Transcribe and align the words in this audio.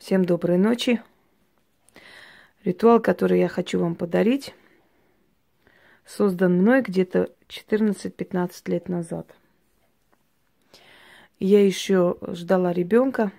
Всем 0.00 0.24
доброй 0.24 0.56
ночи. 0.56 1.02
Ритуал, 2.64 3.00
который 3.00 3.38
я 3.38 3.48
хочу 3.48 3.78
вам 3.78 3.94
подарить, 3.94 4.54
создан 6.06 6.56
мной 6.56 6.80
где-то 6.80 7.28
14-15 7.48 8.50
лет 8.70 8.88
назад. 8.88 9.30
Я 11.38 11.62
еще 11.62 12.16
ждала 12.28 12.72
ребенка. 12.72 13.30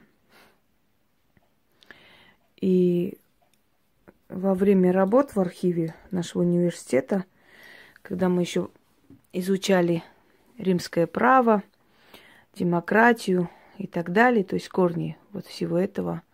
И 2.57 3.18
во 4.30 4.54
время 4.54 4.93
работ 4.93 5.32
в 5.34 5.39
архиве 5.39 5.96
нашего 6.12 6.43
университета, 6.43 7.25
когда 8.04 8.30
мы 8.30 8.43
еще 8.43 8.70
изучали 9.34 10.04
римское 10.59 11.07
право, 11.07 11.64
демократию 12.54 13.50
и 13.80 13.88
так 13.88 14.12
далее, 14.12 14.43
то 14.43 14.54
есть 14.54 14.70
корни 14.70 15.18
вот 15.32 15.48
всего 15.48 15.75
этого– 15.80 16.21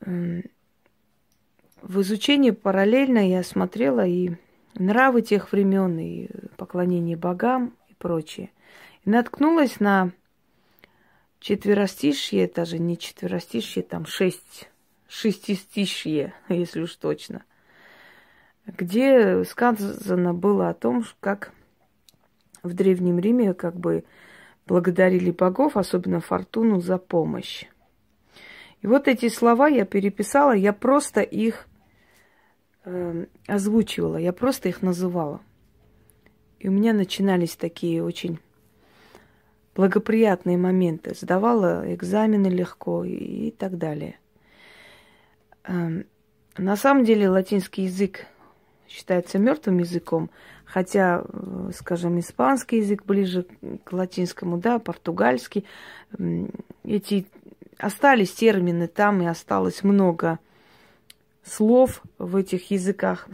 в 0.00 2.00
изучении 2.00 2.50
параллельно 2.50 3.28
я 3.28 3.42
смотрела 3.42 4.06
и 4.06 4.32
нравы 4.74 5.22
тех 5.22 5.52
времен, 5.52 5.98
и 5.98 6.28
поклонение 6.56 7.16
богам 7.16 7.74
и 7.88 7.94
прочее. 7.94 8.50
И 9.04 9.10
наткнулась 9.10 9.80
на 9.80 10.12
четверостишье, 11.38 12.44
это 12.44 12.64
же 12.64 12.78
не 12.78 12.98
четверостишье, 12.98 13.82
там 13.82 14.06
шесть, 14.06 14.70
шестистишье, 15.08 16.34
если 16.48 16.82
уж 16.82 16.94
точно, 16.96 17.44
где 18.66 19.44
сказано 19.44 20.34
было 20.34 20.68
о 20.68 20.74
том, 20.74 21.04
как 21.20 21.52
в 22.62 22.74
Древнем 22.74 23.18
Риме 23.18 23.54
как 23.54 23.74
бы 23.74 24.04
благодарили 24.66 25.30
богов, 25.30 25.76
особенно 25.76 26.20
Фортуну, 26.20 26.80
за 26.80 26.98
помощь. 26.98 27.64
И 28.82 28.86
вот 28.86 29.08
эти 29.08 29.28
слова 29.28 29.68
я 29.68 29.84
переписала, 29.84 30.52
я 30.52 30.72
просто 30.72 31.20
их 31.20 31.68
э, 32.84 33.26
озвучивала, 33.46 34.16
я 34.16 34.32
просто 34.32 34.68
их 34.68 34.82
называла. 34.82 35.40
И 36.58 36.68
у 36.68 36.72
меня 36.72 36.92
начинались 36.92 37.56
такие 37.56 38.02
очень 38.02 38.38
благоприятные 39.74 40.56
моменты. 40.56 41.14
Сдавала 41.14 41.92
экзамены 41.94 42.48
легко 42.48 43.04
и, 43.04 43.48
и 43.48 43.50
так 43.50 43.76
далее. 43.76 44.18
Э, 45.64 46.02
на 46.56 46.76
самом 46.76 47.04
деле 47.04 47.28
латинский 47.28 47.84
язык 47.84 48.26
считается 48.88 49.38
мертвым 49.38 49.78
языком, 49.78 50.30
хотя, 50.64 51.22
э, 51.22 51.70
скажем, 51.74 52.18
испанский 52.18 52.78
язык 52.78 53.04
ближе 53.04 53.46
к 53.84 53.92
латинскому, 53.92 54.58
да, 54.58 54.78
португальский, 54.78 55.64
эти 56.84 57.26
остались 57.80 58.32
термины 58.32 58.86
там, 58.86 59.22
и 59.22 59.26
осталось 59.26 59.82
много 59.82 60.38
слов 61.42 62.02
в 62.18 62.36
этих 62.36 62.70
языках. 62.70 63.28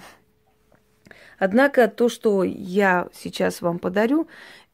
Однако 1.38 1.88
то, 1.88 2.08
что 2.08 2.44
я 2.44 3.08
сейчас 3.12 3.60
вам 3.60 3.78
подарю, 3.78 4.28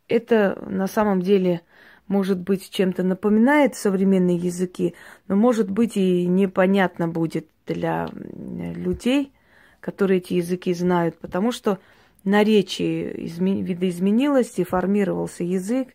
это 0.09 0.63
на 0.67 0.87
самом 0.87 1.23
деле, 1.23 1.63
может 2.07 2.39
быть, 2.39 2.71
чем-то 2.71 3.03
напоминает 3.03 3.75
современные 3.75 4.37
языки, 4.37 4.95
но, 5.27 5.35
может 5.35 5.71
быть, 5.71 5.97
и 5.97 6.27
непонятно 6.27 7.09
будет 7.09 7.49
для 7.67 8.09
людей, 8.13 9.33
которые 9.81 10.19
эти 10.19 10.35
языки 10.35 10.73
знают, 10.75 11.19
потому 11.19 11.51
что 11.51 11.79
наречие 12.25 13.27
изме... 13.27 13.63
видоизменилось, 13.63 14.53
деформировался 14.55 15.43
язык, 15.43 15.89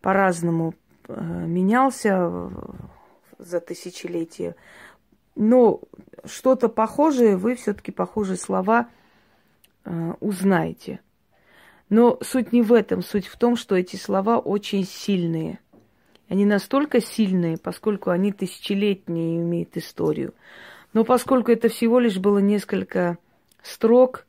по-разному 0.00 0.74
э, 1.08 1.44
менялся 1.46 2.50
за 3.44 3.60
тысячелетия. 3.60 4.56
Но 5.34 5.80
что-то 6.24 6.68
похожее, 6.68 7.36
вы 7.36 7.54
все-таки 7.54 7.90
похожие 7.90 8.36
слова 8.36 8.88
э, 9.84 10.12
узнаете. 10.20 11.00
Но 11.88 12.18
суть 12.22 12.52
не 12.52 12.62
в 12.62 12.72
этом, 12.72 13.02
суть 13.02 13.26
в 13.26 13.36
том, 13.36 13.56
что 13.56 13.76
эти 13.76 13.96
слова 13.96 14.38
очень 14.38 14.84
сильные. 14.84 15.58
Они 16.28 16.46
настолько 16.46 17.02
сильные, 17.02 17.58
поскольку 17.58 18.10
они 18.10 18.32
тысячелетние 18.32 19.36
и 19.36 19.42
имеют 19.42 19.76
историю. 19.76 20.32
Но 20.94 21.04
поскольку 21.04 21.50
это 21.50 21.68
всего 21.68 21.98
лишь 21.98 22.18
было 22.18 22.38
несколько 22.38 23.18
строк 23.62 24.26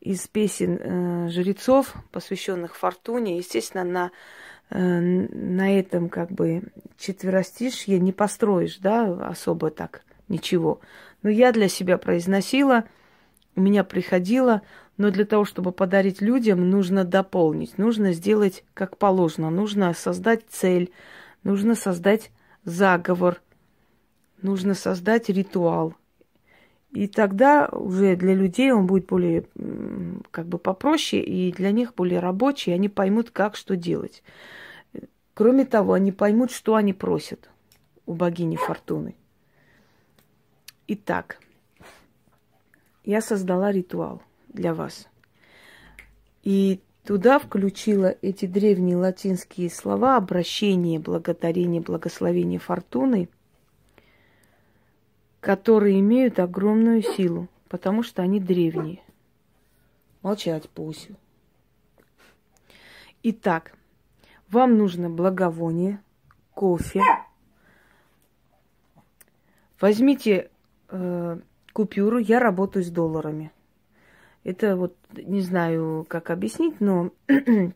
из 0.00 0.26
песен 0.26 0.78
э, 0.80 1.28
жрецов, 1.28 1.94
посвященных 2.10 2.76
Фортуне, 2.76 3.36
естественно, 3.36 3.84
на 3.84 4.10
на 4.74 5.78
этом 5.78 6.08
как 6.08 6.30
бы 6.30 6.62
четверостишье 6.96 8.00
не 8.00 8.12
построишь, 8.12 8.78
да, 8.78 9.28
особо 9.28 9.70
так 9.70 10.02
ничего. 10.28 10.80
Но 11.22 11.30
я 11.30 11.52
для 11.52 11.68
себя 11.68 11.98
произносила, 11.98 12.84
у 13.54 13.60
меня 13.60 13.84
приходило, 13.84 14.62
но 14.96 15.10
для 15.10 15.24
того, 15.24 15.44
чтобы 15.44 15.72
подарить 15.72 16.22
людям, 16.22 16.70
нужно 16.70 17.04
дополнить, 17.04 17.76
нужно 17.76 18.12
сделать 18.12 18.64
как 18.72 18.96
положено, 18.96 19.50
нужно 19.50 19.92
создать 19.92 20.44
цель, 20.48 20.90
нужно 21.44 21.74
создать 21.74 22.30
заговор, 22.64 23.42
нужно 24.40 24.74
создать 24.74 25.28
ритуал. 25.28 25.94
И 26.92 27.08
тогда 27.08 27.68
уже 27.68 28.16
для 28.16 28.34
людей 28.34 28.70
он 28.70 28.86
будет 28.86 29.06
более 29.06 29.44
как 30.30 30.46
бы 30.46 30.58
попроще, 30.58 31.22
и 31.22 31.52
для 31.52 31.72
них 31.72 31.94
более 31.94 32.20
рабочий, 32.20 32.70
и 32.70 32.74
они 32.74 32.88
поймут, 32.88 33.30
как 33.30 33.56
что 33.56 33.76
делать. 33.76 34.22
Кроме 35.34 35.64
того, 35.64 35.94
они 35.94 36.12
поймут, 36.12 36.50
что 36.50 36.74
они 36.74 36.92
просят 36.92 37.48
у 38.04 38.14
богини 38.14 38.56
Фортуны. 38.56 39.16
Итак, 40.88 41.38
я 43.04 43.22
создала 43.22 43.72
ритуал 43.72 44.22
для 44.48 44.74
вас. 44.74 45.08
И 46.42 46.80
туда 47.04 47.38
включила 47.38 48.14
эти 48.20 48.46
древние 48.46 48.96
латинские 48.96 49.70
слова 49.70 50.16
обращение, 50.16 50.98
благодарение, 50.98 51.80
благословение 51.80 52.58
Фортуны, 52.58 53.28
которые 55.40 55.98
имеют 56.00 56.38
огромную 56.40 57.02
силу, 57.02 57.48
потому 57.68 58.02
что 58.02 58.22
они 58.22 58.38
древние. 58.38 59.02
Молчать, 60.20 60.68
Пусю. 60.68 61.16
Итак, 63.22 63.72
вам 64.52 64.76
нужно 64.76 65.10
благовоние, 65.10 66.00
кофе. 66.54 67.02
Возьмите 69.80 70.50
э, 70.88 71.38
купюру. 71.72 72.18
Я 72.18 72.38
работаю 72.38 72.84
с 72.84 72.90
долларами. 72.90 73.50
Это 74.44 74.76
вот 74.76 74.96
не 75.16 75.40
знаю, 75.40 76.04
как 76.08 76.30
объяснить, 76.30 76.80
но 76.80 77.10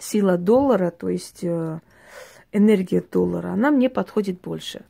сила 0.00 0.38
доллара, 0.38 0.90
то 0.90 1.08
есть 1.08 1.44
э, 1.44 1.80
энергия 2.52 3.02
доллара, 3.02 3.48
она 3.48 3.70
мне 3.70 3.90
подходит 3.90 4.40
больше. 4.40 4.84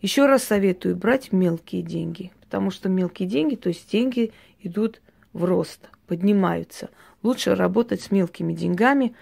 Еще 0.00 0.26
раз 0.26 0.42
советую 0.42 0.96
брать 0.96 1.32
мелкие 1.32 1.82
деньги, 1.82 2.32
потому 2.40 2.70
что 2.70 2.88
мелкие 2.88 3.28
деньги, 3.28 3.54
то 3.54 3.68
есть 3.68 3.90
деньги 3.90 4.32
идут 4.60 5.00
в 5.32 5.44
рост, 5.44 5.88
поднимаются. 6.06 6.90
Лучше 7.22 7.54
работать 7.54 8.02
с 8.02 8.10
мелкими 8.10 8.52
деньгами, 8.52 9.14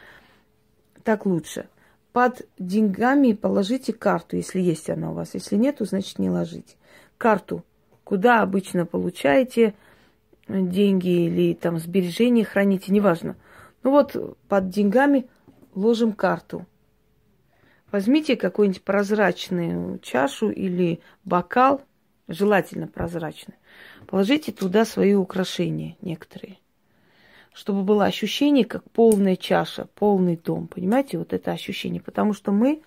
так 1.05 1.27
лучше. 1.27 1.69
Под 2.13 2.47
деньгами 2.59 3.33
положите 3.33 3.93
карту, 3.93 4.37
если 4.37 4.61
есть 4.61 4.91
она 4.91 5.11
у 5.11 5.15
вас. 5.15 5.35
Если 5.35 5.57
нет, 5.57 5.79
то 5.79 5.85
значит 5.85 6.19
не 6.19 6.31
ложите. 6.31 6.77
Карту, 7.17 7.65
куда 8.05 8.43
обычно 8.43 8.85
получаете 8.85 9.75
деньги 10.49 11.27
или 11.27 11.55
там 11.55 11.79
сбережения 11.79 12.45
храните, 12.45 12.93
неважно. 12.93 13.37
Ну 13.83 13.91
вот 13.91 14.39
под 14.49 14.69
деньгами 14.69 15.29
ложим 15.75 16.13
карту. 16.13 16.67
Возьмите 17.91 18.37
какую-нибудь 18.37 18.83
прозрачную 18.83 19.99
чашу 20.01 20.51
или 20.51 21.01
бокал, 21.25 21.83
желательно 22.29 22.89
прозрачный. 22.89 23.55
Положите 24.07 24.53
туда 24.53 24.85
свои 24.85 25.15
украшения 25.15 25.97
некоторые 26.01 26.59
чтобы 27.53 27.83
было 27.83 28.07
ощущение, 28.07 28.65
как 28.65 28.89
полная 28.91 29.37
чаша, 29.37 29.87
полный 29.95 30.37
дом. 30.37 30.69
Понимаете, 30.69 31.19
вот 31.19 31.33
это 31.33 31.53
ощущение. 31.53 32.01
Потому 32.01 32.33
что 32.33 32.53
мы 32.53 32.83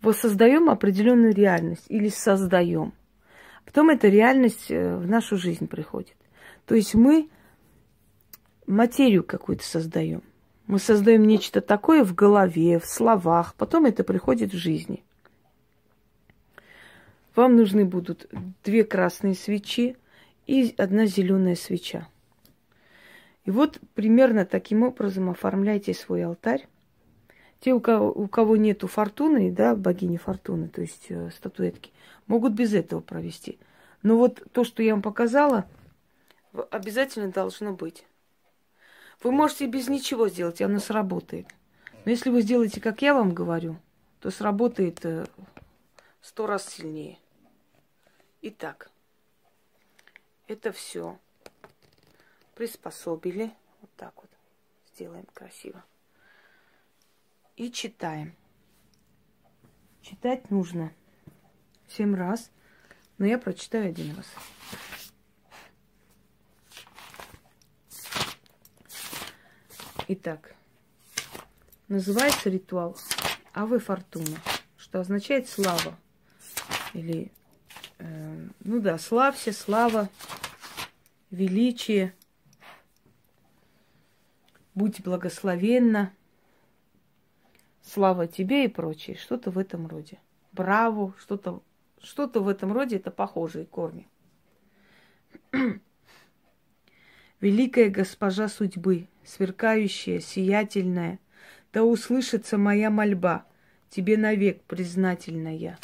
воссоздаем 0.00 0.70
определенную 0.70 1.34
реальность 1.34 1.84
или 1.88 2.08
создаем. 2.08 2.92
Потом 3.64 3.90
эта 3.90 4.08
реальность 4.08 4.70
э, 4.70 4.96
в 4.96 5.06
нашу 5.06 5.36
жизнь 5.36 5.66
приходит. 5.66 6.16
То 6.66 6.74
есть 6.74 6.94
мы 6.94 7.28
материю 8.66 9.24
какую-то 9.24 9.64
создаем. 9.64 10.22
Мы 10.66 10.78
создаем 10.78 11.24
нечто 11.24 11.60
такое 11.60 12.04
в 12.04 12.14
голове, 12.14 12.78
в 12.78 12.86
словах, 12.86 13.54
потом 13.54 13.84
это 13.84 14.02
приходит 14.02 14.52
в 14.52 14.56
жизни. 14.56 15.02
Вам 17.36 17.56
нужны 17.56 17.84
будут 17.84 18.30
две 18.64 18.84
красные 18.84 19.34
свечи 19.34 19.96
и 20.46 20.74
одна 20.78 21.04
зеленая 21.06 21.56
свеча. 21.56 22.08
И 23.44 23.50
вот 23.50 23.78
примерно 23.94 24.46
таким 24.46 24.82
образом 24.82 25.30
оформляйте 25.30 25.92
свой 25.94 26.24
алтарь. 26.24 26.66
Те, 27.60 27.72
у 27.72 27.80
кого, 27.80 28.10
у 28.10 28.26
кого 28.26 28.56
нету 28.56 28.88
фортуны, 28.88 29.50
да, 29.50 29.74
богини 29.74 30.16
фортуны, 30.16 30.68
то 30.68 30.80
есть 30.80 31.06
э, 31.08 31.30
статуэтки, 31.30 31.92
могут 32.26 32.52
без 32.52 32.74
этого 32.74 33.00
провести. 33.00 33.58
Но 34.02 34.16
вот 34.18 34.42
то, 34.52 34.64
что 34.64 34.82
я 34.82 34.92
вам 34.92 35.02
показала, 35.02 35.66
обязательно 36.70 37.30
должно 37.30 37.72
быть. 37.72 38.06
Вы 39.22 39.32
можете 39.32 39.66
без 39.66 39.88
ничего 39.88 40.28
сделать, 40.28 40.60
и 40.60 40.64
оно 40.64 40.78
сработает. 40.78 41.46
Но 42.04 42.10
если 42.10 42.28
вы 42.28 42.42
сделаете, 42.42 42.80
как 42.80 43.00
я 43.00 43.14
вам 43.14 43.32
говорю, 43.32 43.76
то 44.20 44.30
сработает 44.30 45.04
э, 45.04 45.26
сто 46.20 46.46
раз 46.46 46.66
сильнее. 46.66 47.18
Итак, 48.42 48.90
это 50.48 50.72
все 50.72 51.18
приспособили. 52.54 53.52
Вот 53.80 53.90
так 53.96 54.14
вот 54.16 54.30
сделаем 54.94 55.26
красиво. 55.34 55.84
И 57.56 57.70
читаем. 57.70 58.34
Читать 60.02 60.50
нужно 60.50 60.92
семь 61.88 62.14
раз, 62.14 62.50
но 63.18 63.26
я 63.26 63.38
прочитаю 63.38 63.88
один 63.88 64.16
раз. 64.16 64.26
Итак, 70.06 70.54
называется 71.88 72.50
ритуал 72.50 72.96
Авы 73.54 73.78
Фортуна, 73.78 74.38
что 74.76 75.00
означает 75.00 75.48
слава. 75.48 75.96
Или, 76.92 77.32
э, 77.98 78.48
ну 78.60 78.80
да, 78.80 78.98
славься, 78.98 79.52
слава, 79.52 80.10
величие, 81.30 82.14
будь 84.74 85.00
благословенна, 85.02 86.12
слава 87.82 88.26
тебе 88.26 88.64
и 88.64 88.68
прочее. 88.68 89.16
Что-то 89.16 89.50
в 89.50 89.58
этом 89.58 89.86
роде. 89.86 90.18
Браво, 90.52 91.14
что-то 91.18 91.62
что-то 92.04 92.40
в 92.40 92.48
этом 92.48 92.72
роде, 92.72 92.96
это 92.96 93.10
похожие 93.10 93.64
корни. 93.64 94.06
Великая 97.40 97.88
госпожа 97.88 98.48
судьбы, 98.48 99.08
сверкающая, 99.24 100.20
сиятельная, 100.20 101.18
да 101.72 101.82
услышится 101.82 102.58
моя 102.58 102.90
мольба, 102.90 103.46
тебе 103.88 104.16
навек 104.16 104.62
признательная. 104.64 105.78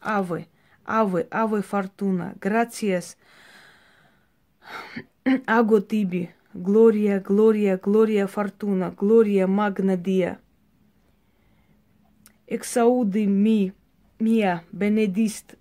Авы, 0.00 0.46
авы, 0.84 1.26
авы 1.30 1.62
фортуна, 1.62 2.34
грациас, 2.40 3.16
аго 5.46 5.80
тиби, 5.80 6.34
глория, 6.54 7.20
глория, 7.20 7.78
глория 7.78 8.26
фортуна, 8.26 8.90
глория 8.90 9.46
магна 9.46 9.96
диа. 9.96 10.38
Эксауды 12.46 13.26
ми, 13.26 13.72
мия, 14.20 14.62
бенедист, 14.72 15.56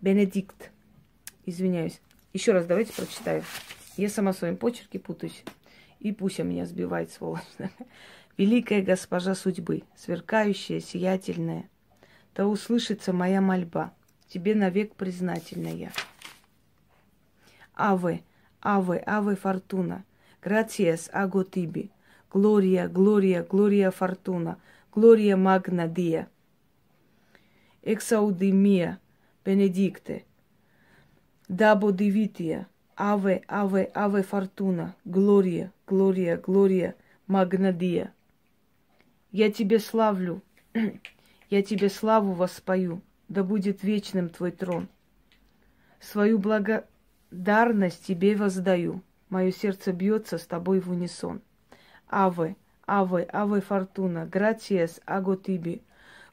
бенедикт. 0.00 0.70
Извиняюсь. 1.44 2.00
Еще 2.32 2.52
раз 2.52 2.66
давайте 2.66 2.92
прочитаю. 2.92 3.42
Я 3.96 4.08
сама 4.08 4.32
в 4.32 4.36
своем 4.36 4.56
почерке 4.56 4.98
путаюсь. 4.98 5.44
И 5.98 6.12
пусть 6.12 6.38
меня 6.38 6.64
сбивает, 6.64 7.10
сволочь. 7.10 7.42
Великая 8.38 8.80
госпожа 8.80 9.34
судьбы, 9.34 9.82
сверкающая, 9.94 10.80
сиятельная, 10.80 11.68
да 12.34 12.46
услышится 12.46 13.12
моя 13.12 13.42
мольба, 13.42 13.92
тебе 14.28 14.54
навек 14.54 14.94
признательная. 14.94 15.92
Аве, 17.76 18.22
аве, 18.62 19.02
аве 19.06 19.36
фортуна, 19.36 20.04
аго 21.12 21.44
тиби, 21.44 21.90
глория, 22.30 22.88
глория, 22.88 23.42
глория 23.44 23.90
фортуна, 23.90 24.56
глория 24.92 25.36
магна 25.36 25.88
дия. 25.88 26.28
Эксаудимия, 27.82 28.98
бенедикте, 29.44 30.24
дабо 31.48 31.92
дивития, 31.92 32.66
Аве, 33.02 33.40
аве, 33.48 33.90
аве 33.94 34.22
фортуна, 34.22 34.94
глория, 35.06 35.72
глория, 35.86 36.36
глория, 36.36 36.94
магнадия. 37.26 38.12
Я 39.32 39.50
тебе 39.50 39.78
славлю, 39.78 40.42
я 41.50 41.62
тебе 41.62 41.88
славу 41.88 42.34
воспою, 42.34 43.00
да 43.28 43.42
будет 43.42 43.82
вечным 43.82 44.28
твой 44.28 44.50
трон. 44.50 44.88
Свою 45.98 46.38
благодарность 46.38 48.04
тебе 48.04 48.36
воздаю, 48.36 49.02
мое 49.30 49.52
сердце 49.52 49.92
бьется 49.92 50.38
с 50.38 50.46
тобой 50.46 50.80
в 50.80 50.90
унисон. 50.90 51.40
Аве, 52.10 52.56
аве, 52.86 53.26
аве 53.32 53.60
фортуна, 53.60 54.26
грациас 54.26 55.00
аго 55.06 55.36
тиби, 55.36 55.82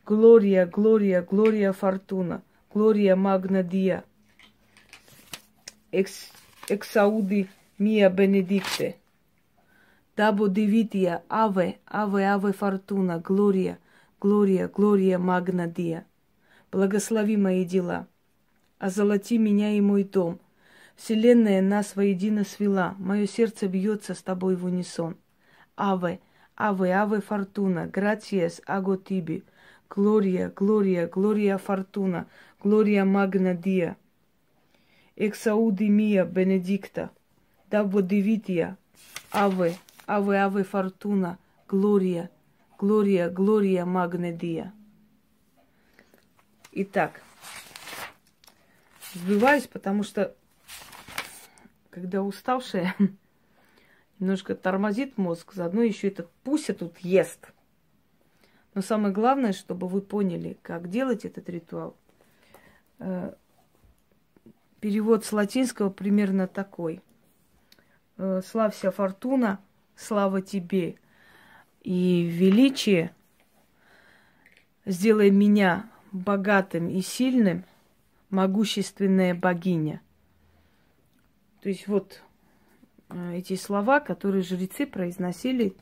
глория, 0.05 0.65
глория, 0.65 1.21
глория 1.21 1.71
фортуна, 1.71 2.41
глория 2.73 3.15
магна 3.15 3.63
дия. 3.63 4.03
Экс 5.91 6.31
exaudi 6.69 7.47
mia 7.79 8.09
benedicte. 8.09 8.95
Dabo 10.17 10.47
divitia 10.49 11.21
ave, 11.29 11.77
ave, 11.85 12.25
ave 12.25 12.51
fortuna, 12.51 13.19
gloria, 13.19 13.77
gloria, 14.19 14.67
gloria 14.67 15.19
magna 15.19 15.67
dia. 15.67 16.05
Благослови 16.71 17.37
мои 17.37 17.63
дела, 17.63 18.07
озолоти 18.79 19.37
меня 19.37 19.71
и 19.77 19.81
мой 19.81 20.03
дом. 20.03 20.39
Вселенная 20.97 21.61
нас 21.61 21.95
воедино 21.95 22.43
свела, 22.43 22.95
мое 22.99 23.27
сердце 23.27 23.67
бьется 23.69 24.13
с 24.13 24.21
тобой 24.21 24.57
в 24.57 24.65
унисон. 24.65 25.15
Аве, 25.77 26.19
аве, 26.57 26.91
аве 26.91 27.21
фортуна, 27.21 27.87
грациес 27.87 28.61
аго 28.67 28.97
тиби, 28.97 29.45
глория, 29.89 30.51
глория, 30.53 31.07
глория 31.07 31.57
фортуна, 31.57 32.27
глория 32.61 33.05
магна 33.05 33.53
дия 33.53 33.95
exaudi 35.17 35.89
mia 35.89 36.25
benedicta, 36.25 37.09
da 37.71 37.83
vodivitia, 37.83 38.77
ave, 39.31 39.77
ave, 40.05 40.39
ave 40.39 40.63
fortuna, 40.63 41.37
gloria, 41.67 42.29
gloria, 42.77 43.29
gloria 43.29 43.85
magna 43.85 44.31
dia. 44.31 44.73
Итак, 46.71 47.23
сбиваюсь, 49.15 49.67
потому 49.67 50.03
что 50.03 50.35
когда 51.99 52.21
уставшая, 52.21 52.95
немножко 54.19 54.55
тормозит 54.55 55.17
мозг, 55.17 55.53
заодно 55.53 55.81
еще 55.81 56.07
этот 56.07 56.29
пуся 56.43 56.73
тут 56.73 56.97
ест. 56.99 57.51
Но 58.73 58.81
самое 58.81 59.13
главное, 59.13 59.53
чтобы 59.53 59.87
вы 59.87 60.01
поняли, 60.01 60.57
как 60.61 60.89
делать 60.89 61.25
этот 61.25 61.49
ритуал 61.49 61.95
э,– 62.99 63.33
Перевод 64.79 65.25
с 65.25 65.33
латинского 65.33 65.89
примерно 65.89 66.47
такой. 66.47 67.01
«Э, 68.17 68.41
Славься, 68.45 68.91
фортуна, 68.91 69.59
слава 69.95 70.41
тебе. 70.41 70.97
И 71.81 72.23
величие 72.23 73.15
сделай 74.85 75.31
меня 75.31 75.89
богатым 76.11 76.89
и 76.89 77.01
сильным, 77.01 77.65
могущественная 78.29 79.33
богиня. 79.33 80.01
То 81.67 81.71
есть 81.71 81.89
вот 81.89 82.21
э, 83.09 83.39
эти 83.39 83.57
слова, 83.57 83.99
которые 83.99 84.41
жрецы 84.41 84.85
произносили 84.85 85.75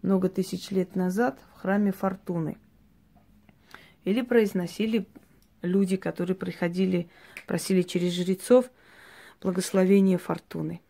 много 0.00 0.28
тысяч 0.28 0.70
лет 0.70 0.94
назад 0.94 1.40
в 1.50 1.62
храме 1.62 1.90
Фортуны. 1.90 2.58
Или 4.04 4.20
произносили 4.22 5.08
люди, 5.62 5.96
которые 5.96 6.36
приходили, 6.36 7.08
просили 7.48 7.82
через 7.82 8.12
жрецов 8.12 8.70
благословения 9.42 10.16
фортуны. 10.16 10.80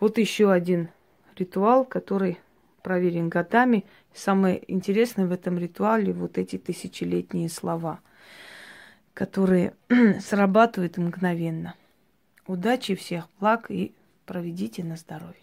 Вот 0.00 0.18
еще 0.18 0.50
один 0.50 0.88
ритуал, 1.36 1.84
который 1.84 2.40
проверен 2.82 3.28
годами. 3.28 3.84
Самое 4.12 4.64
интересное 4.66 5.26
в 5.26 5.32
этом 5.32 5.58
ритуале 5.58 6.12
вот 6.12 6.38
эти 6.38 6.58
тысячелетние 6.58 7.50
слова, 7.50 8.00
которые 9.14 9.74
срабатывают 10.20 10.96
мгновенно. 10.96 11.76
Удачи 12.50 12.96
всех 12.96 13.28
благ 13.38 13.70
и 13.70 13.94
проведите 14.26 14.82
на 14.82 14.96
здоровье. 14.96 15.36